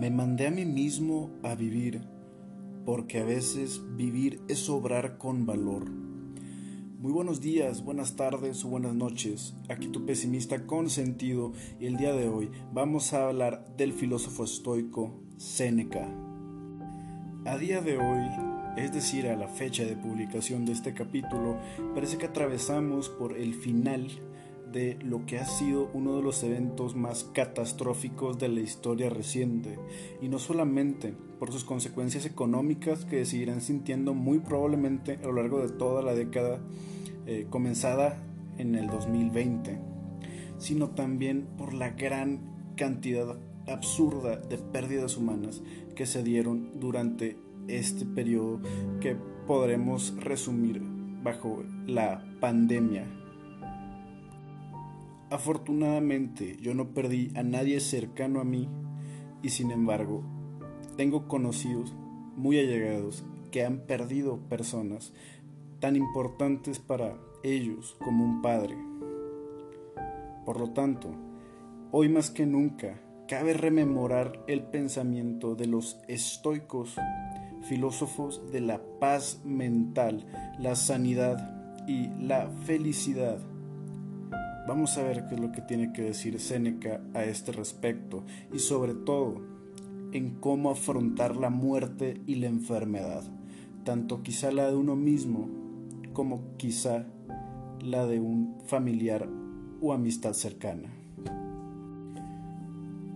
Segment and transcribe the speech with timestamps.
[0.00, 2.00] Me mandé a mí mismo a vivir,
[2.86, 5.90] porque a veces vivir es obrar con valor.
[5.90, 9.54] Muy buenos días, buenas tardes o buenas noches.
[9.68, 14.44] Aquí tu pesimista con sentido y el día de hoy vamos a hablar del filósofo
[14.44, 16.08] estoico Séneca.
[17.44, 18.26] A día de hoy,
[18.78, 21.58] es decir, a la fecha de publicación de este capítulo,
[21.94, 24.08] parece que atravesamos por el final
[24.72, 29.78] de lo que ha sido uno de los eventos más catastróficos de la historia reciente,
[30.20, 35.60] y no solamente por sus consecuencias económicas que seguirán sintiendo muy probablemente a lo largo
[35.60, 36.60] de toda la década
[37.26, 38.22] eh, comenzada
[38.58, 39.78] en el 2020,
[40.58, 45.62] sino también por la gran cantidad absurda de pérdidas humanas
[45.94, 47.36] que se dieron durante
[47.68, 48.60] este periodo
[49.00, 49.16] que
[49.46, 50.82] podremos resumir
[51.22, 53.19] bajo la pandemia
[55.30, 58.68] Afortunadamente yo no perdí a nadie cercano a mí
[59.42, 60.24] y sin embargo
[60.96, 61.94] tengo conocidos
[62.36, 65.12] muy allegados que han perdido personas
[65.78, 68.76] tan importantes para ellos como un padre.
[70.44, 71.14] Por lo tanto,
[71.92, 76.96] hoy más que nunca cabe rememorar el pensamiento de los estoicos,
[77.62, 80.26] filósofos de la paz mental,
[80.58, 83.38] la sanidad y la felicidad
[84.70, 88.60] Vamos a ver qué es lo que tiene que decir Séneca a este respecto y
[88.60, 89.42] sobre todo
[90.12, 93.24] en cómo afrontar la muerte y la enfermedad,
[93.82, 95.48] tanto quizá la de uno mismo
[96.12, 97.04] como quizá
[97.80, 99.28] la de un familiar
[99.80, 100.88] o amistad cercana.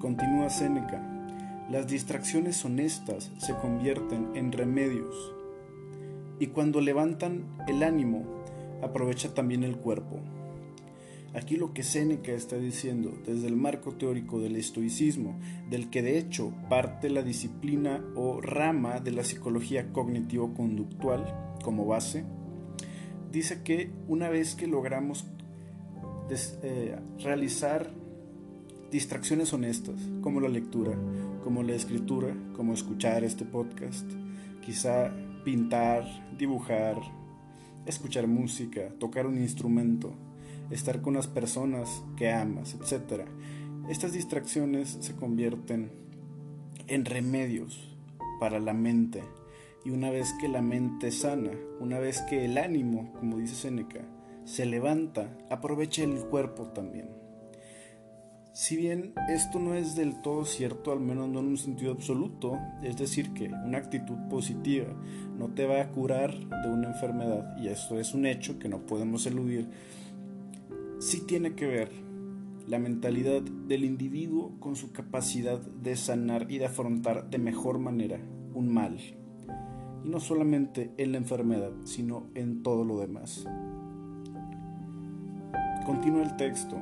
[0.00, 1.00] Continúa Séneca,
[1.70, 5.14] las distracciones honestas se convierten en remedios
[6.40, 8.24] y cuando levantan el ánimo
[8.82, 10.18] aprovecha también el cuerpo.
[11.34, 15.36] Aquí lo que Séneca está diciendo desde el marco teórico del estoicismo,
[15.68, 22.24] del que de hecho parte la disciplina o rama de la psicología cognitivo-conductual como base,
[23.32, 25.26] dice que una vez que logramos
[26.62, 27.92] eh, realizar
[28.92, 30.96] distracciones honestas, como la lectura,
[31.42, 34.08] como la escritura, como escuchar este podcast,
[34.64, 35.12] quizá
[35.44, 36.04] pintar,
[36.38, 36.96] dibujar,
[37.86, 40.14] escuchar música, tocar un instrumento,
[40.70, 43.22] estar con las personas que amas, etc.
[43.88, 45.90] Estas distracciones se convierten
[46.86, 47.96] en remedios
[48.40, 49.22] para la mente.
[49.84, 54.00] Y una vez que la mente sana, una vez que el ánimo, como dice Seneca,
[54.44, 57.08] se levanta, aprovecha el cuerpo también.
[58.54, 62.56] Si bien esto no es del todo cierto, al menos no en un sentido absoluto,
[62.84, 64.86] es decir, que una actitud positiva
[65.36, 68.86] no te va a curar de una enfermedad, y esto es un hecho que no
[68.86, 69.68] podemos eludir,
[71.04, 71.90] sí tiene que ver
[72.66, 78.18] la mentalidad del individuo con su capacidad de sanar y de afrontar de mejor manera
[78.54, 78.98] un mal.
[80.02, 83.46] Y no solamente en la enfermedad, sino en todo lo demás.
[85.84, 86.80] Continúa el texto.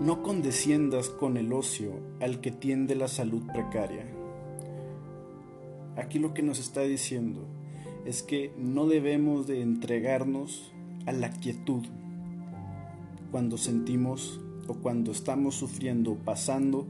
[0.00, 4.06] No condesciendas con el ocio al que tiende la salud precaria.
[5.96, 7.48] Aquí lo que nos está diciendo
[8.06, 10.72] es que no debemos de entregarnos
[11.08, 11.86] a la quietud
[13.30, 16.86] cuando sentimos o cuando estamos sufriendo o pasando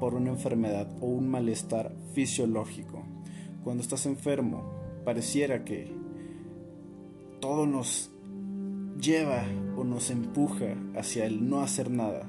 [0.00, 3.04] por una enfermedad o un malestar fisiológico.
[3.62, 4.72] Cuando estás enfermo,
[5.04, 5.92] pareciera que
[7.40, 8.10] todo nos
[8.98, 9.44] lleva
[9.76, 12.26] o nos empuja hacia el no hacer nada,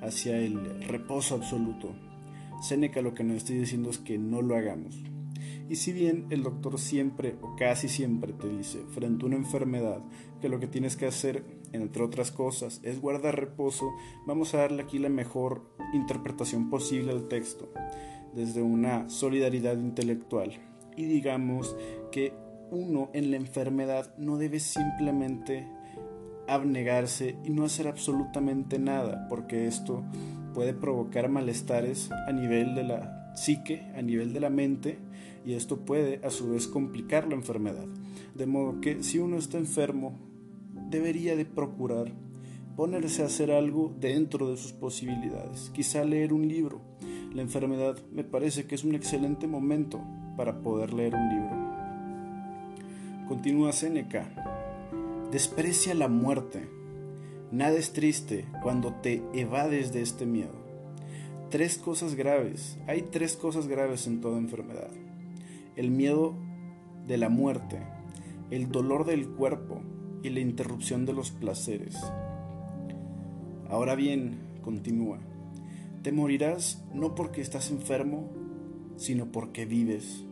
[0.00, 1.92] hacia el reposo absoluto.
[2.62, 5.02] Seneca lo que nos está diciendo es que no lo hagamos.
[5.68, 10.00] Y si bien el doctor siempre o casi siempre te dice frente a una enfermedad
[10.40, 13.90] que lo que tienes que hacer, entre otras cosas, es guardar reposo,
[14.26, 15.62] vamos a darle aquí la mejor
[15.92, 17.70] interpretación posible al texto,
[18.34, 20.52] desde una solidaridad intelectual.
[20.96, 21.76] Y digamos
[22.10, 22.32] que
[22.70, 25.66] uno en la enfermedad no debe simplemente
[26.46, 30.02] abnegarse y no hacer absolutamente nada, porque esto
[30.54, 34.98] puede provocar malestares a nivel de la psique, a nivel de la mente,
[35.48, 37.86] y esto puede a su vez complicar la enfermedad.
[38.34, 40.12] De modo que si uno está enfermo,
[40.90, 42.12] debería de procurar
[42.76, 46.82] ponerse a hacer algo dentro de sus posibilidades, quizá leer un libro.
[47.32, 50.02] La enfermedad me parece que es un excelente momento
[50.36, 51.56] para poder leer un libro.
[53.26, 54.28] Continúa Séneca.
[55.32, 56.68] Desprecia la muerte.
[57.52, 60.58] Nada es triste cuando te evades de este miedo.
[61.48, 62.76] Tres cosas graves.
[62.86, 64.90] Hay tres cosas graves en toda enfermedad
[65.78, 66.34] el miedo
[67.06, 67.78] de la muerte,
[68.50, 69.80] el dolor del cuerpo
[70.24, 71.96] y la interrupción de los placeres.
[73.70, 75.20] Ahora bien, continúa,
[76.02, 78.28] Te morirás no porque estás enfermo,
[78.96, 80.24] sino porque vives.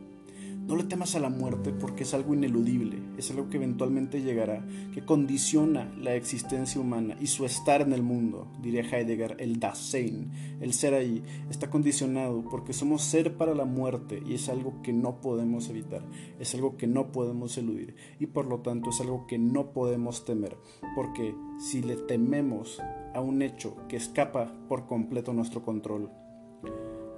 [0.66, 4.66] No le temas a la muerte porque es algo ineludible, es algo que eventualmente llegará,
[4.92, 10.58] que condiciona la existencia humana y su estar en el mundo, diría Heidegger, el Dasein,
[10.60, 14.92] el ser ahí, está condicionado porque somos ser para la muerte y es algo que
[14.92, 16.02] no podemos evitar,
[16.40, 20.24] es algo que no podemos eludir y por lo tanto es algo que no podemos
[20.24, 20.56] temer,
[20.96, 22.82] porque si le tememos
[23.14, 26.10] a un hecho que escapa por completo nuestro control,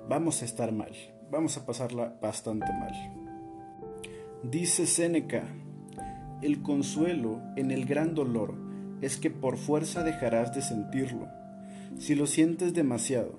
[0.06, 0.93] vamos a estar mal,
[1.31, 3.28] vamos a pasarla bastante mal.
[4.44, 5.49] Dice Séneca,
[6.43, 8.55] el consuelo en el gran dolor
[9.00, 11.26] es que por fuerza dejarás de sentirlo,
[11.99, 13.37] si lo sientes demasiado.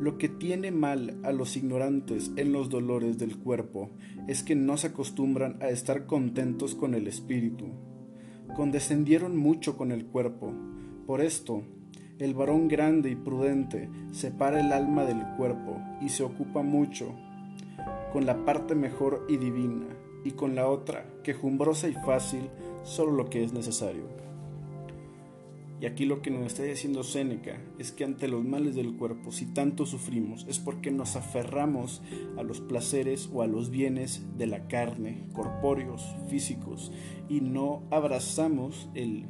[0.00, 3.92] Lo que tiene mal a los ignorantes en los dolores del cuerpo
[4.26, 7.66] es que no se acostumbran a estar contentos con el espíritu.
[8.56, 10.52] Condescendieron mucho con el cuerpo.
[11.06, 11.62] Por esto,
[12.18, 17.14] el varón grande y prudente separa el alma del cuerpo y se ocupa mucho
[18.14, 19.88] con la parte mejor y divina,
[20.22, 22.48] y con la otra, quejumbrosa y fácil,
[22.84, 24.04] solo lo que es necesario.
[25.80, 29.32] Y aquí lo que nos está diciendo Séneca es que ante los males del cuerpo,
[29.32, 32.02] si tanto sufrimos, es porque nos aferramos
[32.38, 36.92] a los placeres o a los bienes de la carne, corpóreos, físicos,
[37.28, 39.24] y no abrazamos el,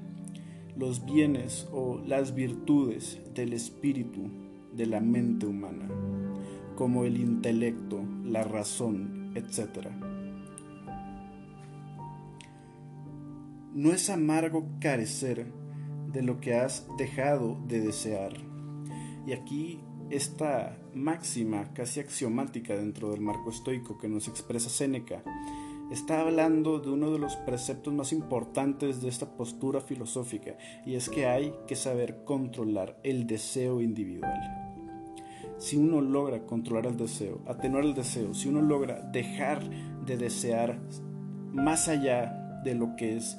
[0.76, 4.28] los bienes o las virtudes del espíritu,
[4.74, 5.88] de la mente humana
[6.74, 9.88] como el intelecto, la razón, etc.
[13.74, 15.46] No es amargo carecer
[16.12, 18.32] de lo que has dejado de desear.
[19.26, 19.80] Y aquí
[20.10, 25.22] esta máxima casi axiomática dentro del marco estoico que nos expresa Séneca
[25.90, 30.56] está hablando de uno de los preceptos más importantes de esta postura filosófica
[30.86, 34.63] y es que hay que saber controlar el deseo individual
[35.58, 39.62] si uno logra controlar el deseo, atenuar el deseo, si uno logra dejar
[40.04, 40.80] de desear
[41.52, 43.38] más allá de lo que es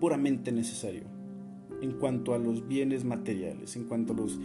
[0.00, 1.04] puramente necesario,
[1.80, 4.38] en cuanto a los bienes materiales, en cuanto a los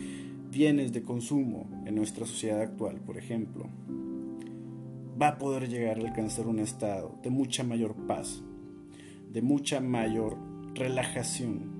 [0.50, 3.68] bienes de consumo en nuestra sociedad actual, por ejemplo,
[5.20, 8.44] va a poder llegar a alcanzar un estado de mucha mayor paz,
[9.32, 10.38] de mucha mayor
[10.76, 11.73] relajación,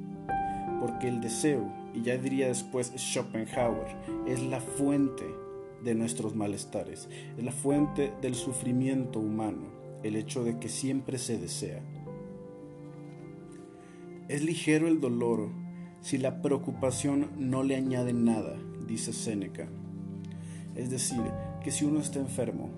[0.84, 3.88] porque el deseo y ya diría después Schopenhauer,
[4.28, 5.24] es la fuente
[5.82, 7.08] de nuestros malestares,
[7.38, 9.62] es la fuente del sufrimiento humano,
[10.04, 11.82] el hecho de que siempre se desea.
[14.28, 15.52] Es ligero el dolor
[16.02, 19.70] si la preocupación no le añade nada, dice Séneca.
[20.76, 21.22] Es decir,
[21.64, 22.72] que si uno está enfermo,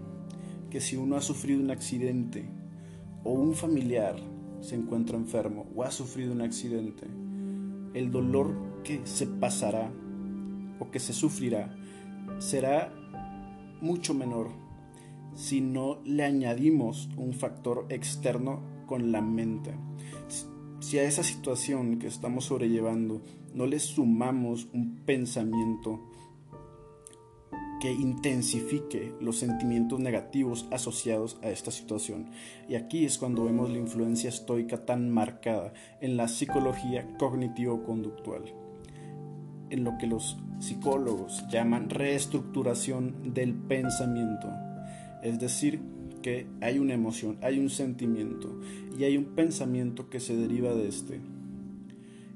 [0.69, 2.45] que si uno ha sufrido un accidente
[3.23, 4.15] o un familiar
[4.61, 7.07] se encuentra enfermo o ha sufrido un accidente,
[7.95, 8.53] el dolor
[8.83, 9.91] que se pasará
[10.79, 11.75] o que se sufrirá
[12.37, 12.93] será
[13.81, 14.49] mucho menor
[15.33, 19.73] si no le añadimos un factor externo con la mente.
[20.79, 23.21] Si a esa situación que estamos sobrellevando
[23.53, 26.11] no le sumamos un pensamiento
[27.85, 32.25] que intensifique los sentimientos negativos asociados a esta situación.
[32.67, 35.71] Y aquí es cuando vemos la influencia estoica tan marcada
[36.01, 38.41] en la psicología cognitivo-conductual,
[39.69, 44.51] en lo que los psicólogos llaman reestructuración del pensamiento.
[45.21, 45.79] Es decir,
[46.23, 48.59] que hay una emoción, hay un sentimiento
[48.97, 51.19] y hay un pensamiento que se deriva de este.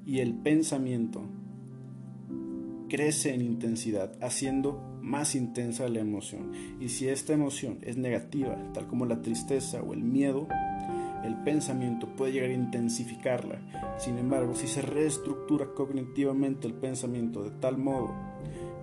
[0.05, 1.23] Y el pensamiento
[2.87, 6.51] crece en intensidad, haciendo más intensa la emoción.
[6.79, 10.47] Y si esta emoción es negativa, tal como la tristeza o el miedo,
[11.23, 13.59] el pensamiento puede llegar a intensificarla.
[13.97, 18.13] Sin embargo, si se reestructura cognitivamente el pensamiento de tal modo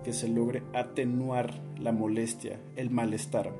[0.03, 3.53] que se logre atenuar la molestia, el malestar,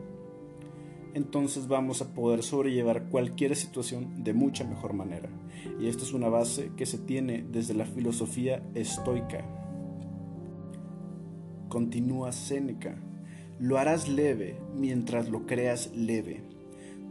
[1.14, 5.30] entonces vamos a poder sobrellevar cualquier situación de mucha mejor manera.
[5.80, 9.44] Y esto es una base que se tiene desde la filosofía estoica.
[11.70, 12.96] Continúa Séneca.
[13.60, 16.42] Lo harás leve mientras lo creas leve.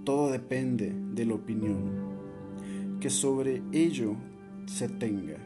[0.05, 2.17] Todo depende de la opinión
[3.01, 4.17] que sobre ello
[4.67, 5.37] se tenga.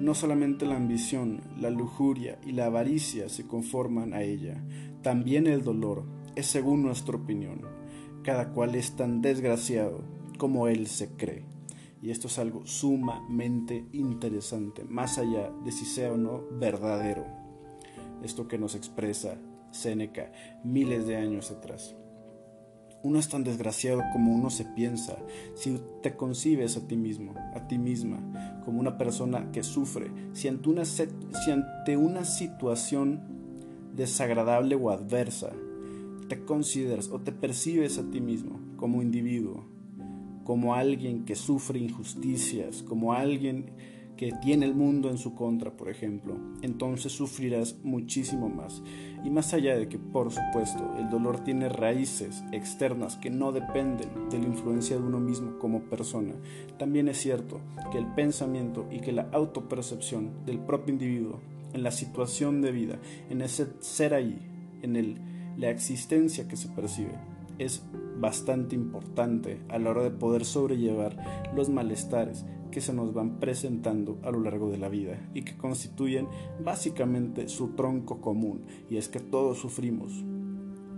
[0.00, 4.62] No solamente la ambición, la lujuria y la avaricia se conforman a ella,
[5.02, 6.04] también el dolor
[6.36, 7.62] es según nuestra opinión.
[8.22, 10.02] Cada cual es tan desgraciado
[10.36, 11.44] como él se cree.
[12.02, 17.39] Y esto es algo sumamente interesante, más allá de si sea o no verdadero
[18.22, 19.36] esto que nos expresa
[19.70, 20.32] Séneca
[20.64, 21.94] miles de años atrás.
[23.02, 25.16] Uno es tan desgraciado como uno se piensa.
[25.54, 28.18] Si te concibes a ti mismo, a ti misma,
[28.64, 33.20] como una persona que sufre, si ante una, si una situación
[33.94, 35.52] desagradable o adversa,
[36.28, 39.64] te consideras o te percibes a ti mismo como individuo,
[40.44, 43.70] como alguien que sufre injusticias, como alguien
[44.20, 48.82] que tiene el mundo en su contra, por ejemplo, entonces sufrirás muchísimo más.
[49.24, 54.28] Y más allá de que, por supuesto, el dolor tiene raíces externas que no dependen
[54.28, 56.34] de la influencia de uno mismo como persona,
[56.78, 57.60] también es cierto
[57.90, 61.40] que el pensamiento y que la autopercepción del propio individuo
[61.72, 62.98] en la situación de vida,
[63.30, 64.38] en ese ser ahí,
[64.82, 65.16] en el,
[65.56, 67.14] la existencia que se percibe,
[67.58, 67.82] es
[68.18, 71.16] bastante importante a la hora de poder sobrellevar
[71.54, 75.56] los malestares que se nos van presentando a lo largo de la vida y que
[75.56, 76.28] constituyen
[76.62, 80.24] básicamente su tronco común, y es que todos sufrimos.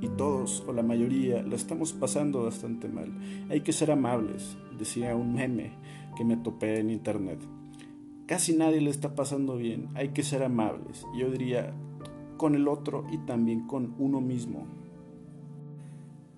[0.00, 3.12] Y todos, o la mayoría, lo estamos pasando bastante mal.
[3.48, 5.72] Hay que ser amables, decía un meme
[6.16, 7.38] que me topé en internet.
[8.26, 11.06] Casi nadie le está pasando bien, hay que ser amables.
[11.16, 11.72] Yo diría
[12.36, 14.66] con el otro y también con uno mismo.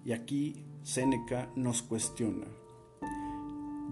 [0.05, 2.64] Y aquí Séneca nos cuestiona.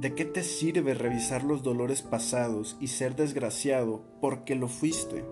[0.02, 5.24] ¿De qué te sirve revisar los dolores pasados y ser desgraciado porque lo fuiste?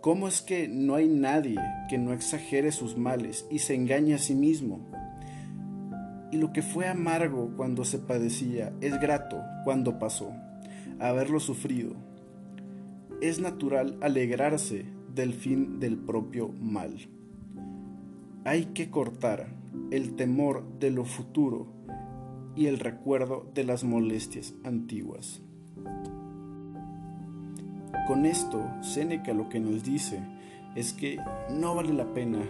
[0.00, 4.18] ¿Cómo es que no hay nadie que no exagere sus males y se engañe a
[4.18, 4.80] sí mismo?
[6.30, 10.32] Y lo que fue amargo cuando se padecía es grato cuando pasó,
[10.98, 11.92] haberlo sufrido.
[13.20, 16.96] Es natural alegrarse del fin del propio mal.
[18.46, 19.48] Hay que cortar
[19.90, 21.82] el temor de lo futuro
[22.54, 25.42] y el recuerdo de las molestias antiguas.
[28.06, 30.20] Con esto, Séneca lo que nos dice
[30.74, 31.18] es que
[31.50, 32.40] no vale la pena,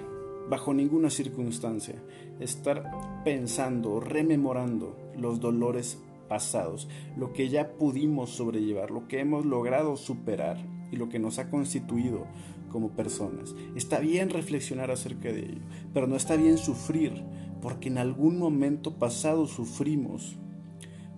[0.49, 1.95] bajo ninguna circunstancia,
[2.41, 9.97] estar pensando, rememorando los dolores pasados, lo que ya pudimos sobrellevar, lo que hemos logrado
[9.97, 10.57] superar
[10.91, 12.27] y lo que nos ha constituido
[12.71, 13.55] como personas.
[13.77, 17.23] Está bien reflexionar acerca de ello, pero no está bien sufrir
[17.63, 20.37] porque en algún momento pasado sufrimos.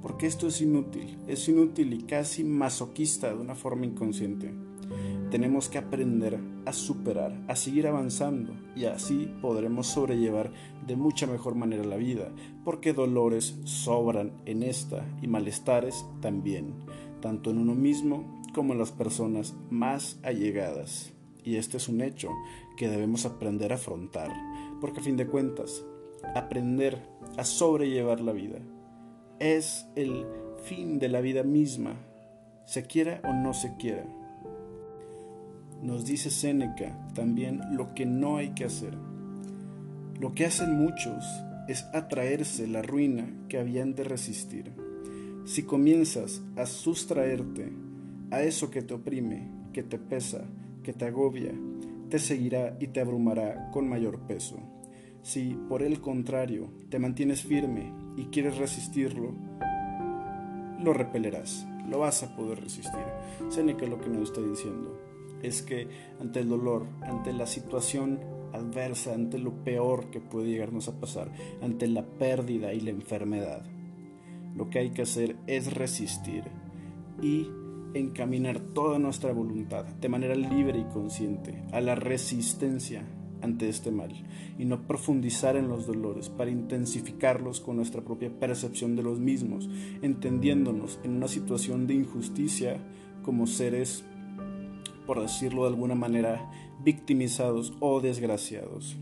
[0.03, 4.53] Porque esto es inútil, es inútil y casi masoquista de una forma inconsciente.
[5.31, 10.53] Tenemos que aprender a superar, a seguir avanzando y así podremos sobrellevar
[10.87, 12.31] de mucha mejor manera la vida,
[12.65, 16.75] porque dolores sobran en esta y malestares también,
[17.21, 21.15] tanto en uno mismo como en las personas más allegadas.
[21.43, 22.29] Y este es un hecho
[22.77, 24.31] que debemos aprender a afrontar,
[24.81, 25.85] porque a fin de cuentas,
[26.35, 26.99] aprender
[27.37, 28.59] a sobrellevar la vida
[29.39, 30.25] es el
[30.65, 31.97] fin de la vida misma,
[32.65, 34.05] se quiera o no se quiera.
[35.83, 38.97] Nos dice Séneca también lo que no hay que hacer.
[40.19, 41.25] Lo que hacen muchos
[41.69, 44.73] es atraerse la ruina que habían de resistir.
[45.45, 47.71] Si comienzas a sustraerte
[48.31, 50.45] a eso que te oprime, que te pesa,
[50.83, 51.53] que te agobia,
[52.09, 54.57] te seguirá y te abrumará con mayor peso.
[55.25, 59.33] Si, por el contrario, te mantienes firme y quieres resistirlo,
[60.79, 63.01] lo repelerás, lo vas a poder resistir.
[63.49, 65.01] Seneca lo que nos está diciendo
[65.43, 65.89] es que
[66.21, 68.21] ante el dolor, ante la situación
[68.53, 73.65] adversa, ante lo peor que puede llegarnos a pasar, ante la pérdida y la enfermedad,
[74.55, 76.45] lo que hay que hacer es resistir
[77.23, 77.49] y
[77.95, 83.07] encaminar toda nuestra voluntad de manera libre y consciente a la resistencia
[83.45, 84.13] ante este mal
[84.59, 89.69] y no profundizar en los dolores para intensificarlos con nuestra propia percepción de los mismos,
[90.03, 92.79] entendiéndonos en una situación de injusticia
[93.23, 94.05] como seres,
[95.07, 96.51] por decirlo de alguna manera,
[96.83, 98.97] victimizados o desgraciados.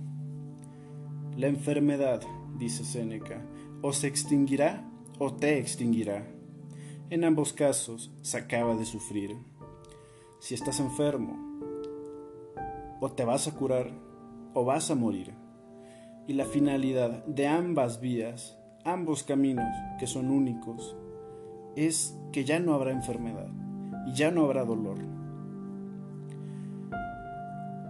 [1.36, 2.20] La enfermedad,
[2.58, 3.46] dice Séneca,
[3.80, 6.26] o se extinguirá o te extinguirá
[7.12, 9.36] en ambos casos se acaba de sufrir.
[10.38, 11.36] Si estás enfermo,
[13.02, 13.92] o te vas a curar
[14.54, 15.34] o vas a morir.
[16.26, 20.96] Y la finalidad de ambas vías, ambos caminos que son únicos,
[21.76, 23.48] es que ya no habrá enfermedad
[24.06, 24.98] y ya no habrá dolor.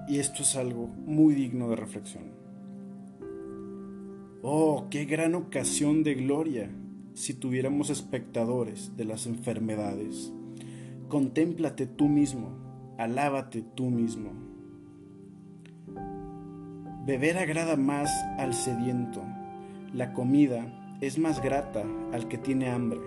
[0.09, 2.25] Y esto es algo muy digno de reflexión.
[4.42, 6.71] Oh, qué gran ocasión de gloria
[7.14, 10.33] si tuviéramos espectadores de las enfermedades.
[11.09, 12.50] Contémplate tú mismo,
[12.99, 14.51] alábate tú mismo.
[17.04, 19.25] Beber agrada más al sediento,
[19.92, 23.00] la comida es más grata al que tiene hambre.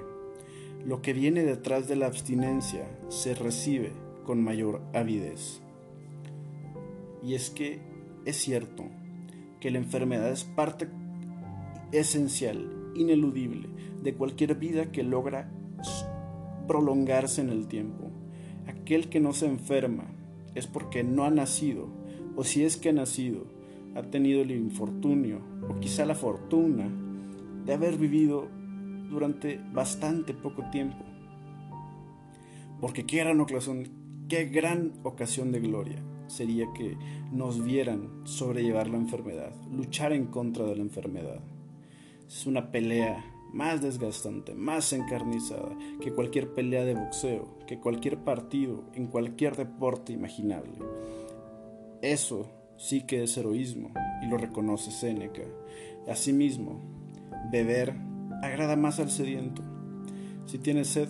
[0.83, 3.93] Lo que viene detrás de la abstinencia se recibe
[4.25, 5.61] con mayor avidez.
[7.23, 7.79] Y es que
[8.25, 8.83] es cierto
[9.61, 10.89] que la enfermedad es parte
[11.93, 13.69] esencial, ineludible,
[14.03, 15.49] de cualquier vida que logra
[16.67, 18.11] prolongarse en el tiempo.
[18.67, 20.03] Aquel que no se enferma
[20.53, 21.87] es porque no ha nacido
[22.35, 23.54] o si es que ha nacido,
[23.95, 26.87] ha tenido el infortunio o quizá la fortuna
[27.65, 28.47] de haber vivido
[29.09, 31.03] durante bastante poco tiempo.
[32.81, 33.87] Porque qué gran ocasión,
[34.27, 36.97] qué gran ocasión de gloria sería que
[37.31, 41.39] nos vieran sobrellevar la enfermedad, luchar en contra de la enfermedad.
[42.27, 43.23] Es una pelea
[43.53, 50.11] más desgastante, más encarnizada que cualquier pelea de boxeo, que cualquier partido en cualquier deporte
[50.11, 50.73] imaginable.
[52.01, 53.91] Eso sí que es heroísmo
[54.21, 55.43] y lo reconoce Séneca.
[56.07, 56.81] Asimismo,
[57.51, 57.95] beber
[58.41, 59.63] agrada más al sediento.
[60.45, 61.09] Si tienes sed,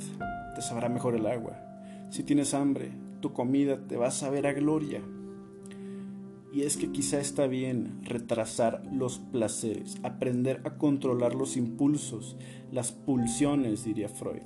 [0.55, 1.61] te sabrá mejor el agua.
[2.09, 5.01] Si tienes hambre, tu comida te va a saber a gloria.
[6.53, 12.37] Y es que quizá está bien retrasar los placeres, aprender a controlar los impulsos,
[12.71, 14.43] las pulsiones, diría Freud,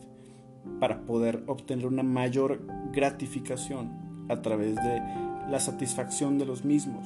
[0.80, 7.06] para poder obtener una mayor gratificación a través de la satisfacción de los mismos.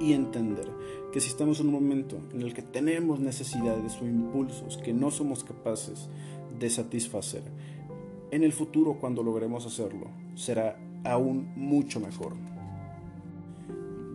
[0.00, 0.68] Y entender
[1.12, 5.10] que si estamos en un momento en el que tenemos necesidades o impulsos que no
[5.10, 6.08] somos capaces
[6.58, 7.42] de satisfacer,
[8.30, 12.34] en el futuro cuando logremos hacerlo será aún mucho mejor.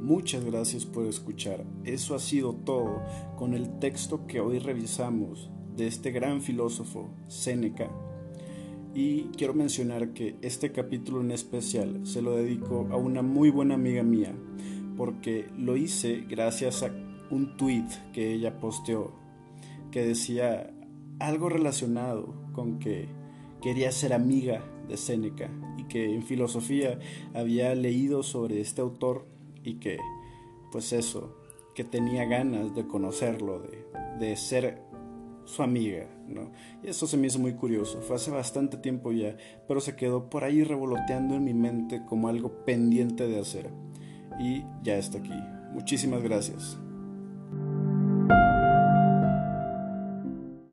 [0.02, 1.64] Muchas gracias por escuchar.
[1.84, 3.02] Eso ha sido todo
[3.38, 7.90] con el texto que hoy revisamos de este gran filósofo, Séneca.
[8.94, 13.76] Y quiero mencionar que este capítulo en especial se lo dedico a una muy buena
[13.76, 14.34] amiga mía,
[14.98, 16.92] porque lo hice gracias a
[17.30, 19.20] un tweet que ella posteó
[19.92, 20.72] que decía
[21.20, 23.08] algo relacionado con que
[23.62, 27.00] quería ser amiga de Séneca y que en filosofía
[27.34, 29.26] había leído sobre este autor
[29.64, 29.98] y que,
[30.72, 31.36] pues eso,
[31.76, 33.62] que tenía ganas de conocerlo,
[34.20, 34.82] de, ser
[35.46, 36.08] su amiga,
[36.84, 39.36] Y eso se me hizo muy curioso, fue hace bastante tiempo ya,
[39.68, 43.70] pero se quedó por ahí revoloteando en mi mente como algo pendiente de hacer.
[44.40, 45.34] Y ya está aquí.
[45.74, 46.80] Muchísimas gracias.